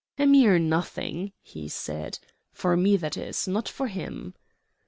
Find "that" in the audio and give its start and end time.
2.97-3.17